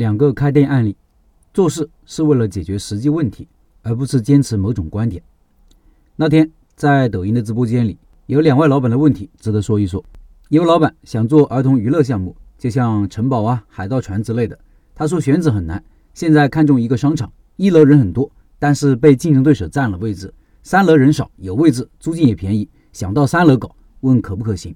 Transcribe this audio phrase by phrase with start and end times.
[0.00, 0.96] 两个开店案例，
[1.52, 3.46] 做事是为了解决实际问题，
[3.82, 5.22] 而不是坚持某种观点。
[6.16, 10.02] 那天在抖音的直播间里，有两位老板的问题值得说一说。
[10.48, 14.58] 一位老板想做儿童娱乐项目，就像城堡啊、海盗船之类的。
[14.94, 20.28] 他说选址很难，现在看中一个商场，一楼人很多，但是被竞争对手占了位置；
[20.62, 24.74] 三楼人少，有位置，租金也便宜，想到三楼搞，问可不可行？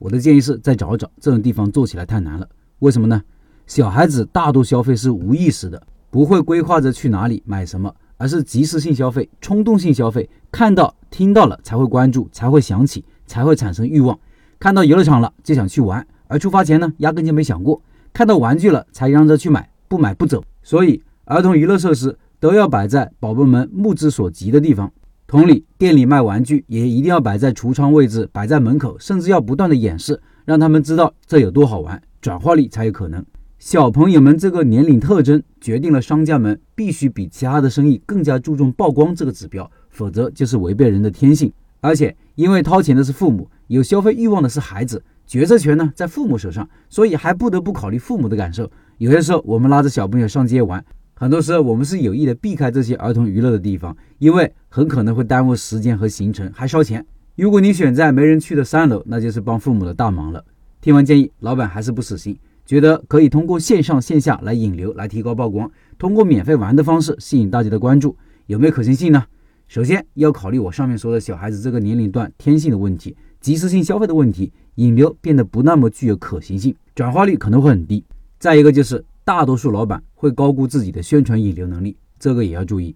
[0.00, 2.48] 我的建议是再找找，这种地方做起来太难了。
[2.80, 3.22] 为什么呢？
[3.66, 14.18] 小孩子大多消费是无意识的，不会规划着去哪里买什么，而是即时性消费、冲动性消费，看到、听到了才会关注，才会想起，才会产生欲望。
[14.58, 17.80] 看到游乐场了就想去玩，而出发前呢，压根就没想过。
[18.12, 20.44] 看到玩具了才嚷着去买，不买不走。
[20.62, 24.92] 所以，儿童娱乐设施都要摆在宝贝们目之所及的地方。
[25.26, 33.24] 同理，店里卖玩具也一定要摆在橱窗位置，摆在门口，甚至要不断的演示，让他们知道这有多好玩，转化率才有可能。
[33.66, 41.50] 小朋友们这个年龄特征决定了商家们必须比其他的生意更加注重曝光这个指标，否则就是违背人的天性。
[41.80, 48.70] 而且因为掏钱的是父母，有消费欲望的是孩子，决策权呢在父母手上，所以还不得不考虑父母的感受。
[48.98, 50.84] 有些时候我们拉着小朋友上街玩，
[51.14, 57.02] 很多时候我们是有意的避开这些儿童娱乐的地方，因为很可能会耽误时间和行程，还烧钱。
[57.34, 60.44] 如果你选在没人去的三楼，那就是帮父母的大忙了。
[60.82, 62.38] 听完建议，老板还是不死心。
[62.66, 69.24] 觉得可以通过线上线下来引流，来提高曝光，通过免费玩的方式吸引大家的关注，有没有可行性呢？
[69.68, 78.04] 首先要考虑我上面说的小孩子这个年龄段天性的问题，即时性消费的问题，引流变得不那么具有可行性，转化率可能会很低。
[78.38, 82.94] 再一个就是大多数老板会高估自己的宣传引流能力，这个也要注意。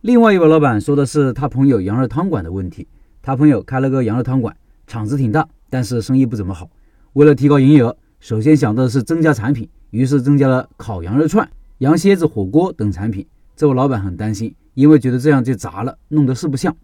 [0.00, 2.86] 另外一位老板说的是他朋友羊肉汤馆的问题，
[3.22, 4.54] 他朋友开了个羊肉汤馆，
[4.86, 6.70] 厂子挺大，但是生意不怎么好，
[7.12, 7.94] 为了提高营业额。
[8.20, 13.26] 首先想到的是增加产品，于是增加了烤羊肉串、羊蝎子火锅等产品。
[13.54, 16.74] 这位老板很担心，因为觉得这样就砸了，弄得四不像。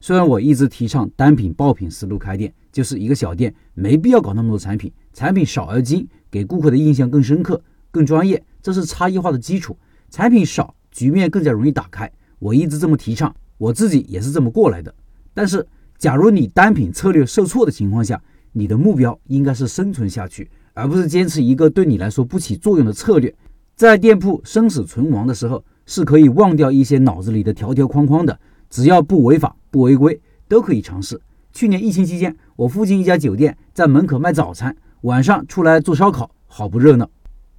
[0.00, 9.76] 虽然我一直提倡单品爆品思路开店，就是一个小店没必要搞那么多产品，产品少而精，给顾客的印象更深刻、更专业，这是差异化的基础。
[10.10, 12.10] 产品少，局面更加容易打开。
[12.38, 14.94] 我一直这么提倡，我自己也是这么过来的。
[15.32, 15.66] 但是，
[15.98, 18.22] 假如你单品策略受挫的情况下，
[18.54, 20.50] 你的目标应该是生存下去。
[20.76, 23.32] 而不是坚持一个对你来说不起作用的策略，
[23.76, 28.36] 在店铺生死存亡的时候，是可以忘掉一些脑子里的条条框框的，
[28.68, 31.20] 只要不违法不违规，都可以尝试。
[31.52, 37.08] 去年疫情期间，我附近一家酒店在门口卖早餐，晚上出来做烧烤，好不热闹。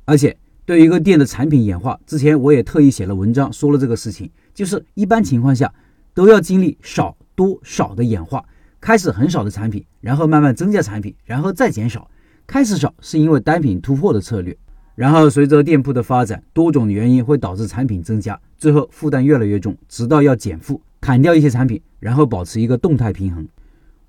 [0.03, 0.35] 而且
[0.65, 5.73] 对于一个店的产品演化，之前我也特意写了文章说了这个事情，就是一般情况下
[6.13, 8.43] 都要经历少多少的演化，
[8.85, 12.07] 开始很少的产品，然后慢慢增加产品，然后再减少。
[12.45, 14.55] 开始少是因为单品突破的策略，
[14.93, 23.47] 然后随着店铺的发展，多种原因会导致产品增加，最后负担越来越重，直到要减负，砍掉一些产品，然后保持一个动态平衡。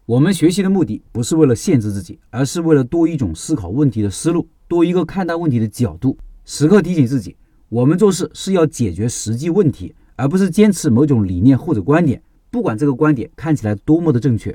[0.04, 6.18] 我们学习的目的不是为了限制自己，而是为了多一种思考问题的思路，多一个看待问题的角度。
[6.44, 7.34] 时刻提醒自己，
[7.70, 12.20] 我们做事是要解决实际问题，而不是坚持某种理念或者观点，
[12.50, 14.54] 不管这个观点看起来多么的正确。